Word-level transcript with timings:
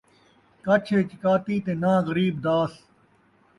کَچھ 0.65 0.89
ءِچ 0.97 1.09
کاتی 1.21 1.55
تے 1.65 1.73
ناں 1.81 1.99
غریب 2.07 2.35
داس 2.45 2.73